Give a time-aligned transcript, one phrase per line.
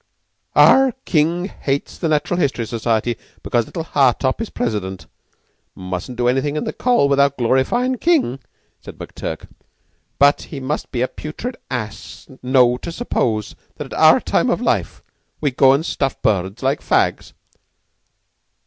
[0.55, 5.05] "Ah, King hates the Natural History Society because little Hartopp is president.
[5.75, 7.07] Mustn't do anything in the Coll.
[7.07, 8.39] without glorifyin' King,"
[8.81, 9.47] said McTurk.
[10.17, 15.03] "But he must be a putrid ass, know, to suppose at our time o' life
[15.39, 17.33] we'd go and stuff birds like fags."